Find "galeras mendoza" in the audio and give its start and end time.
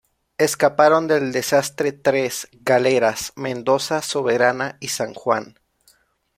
2.65-4.01